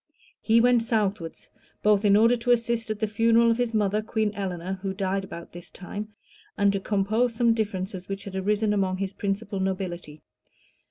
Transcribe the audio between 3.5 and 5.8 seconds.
of his mother, Queen Eleanor, who died about this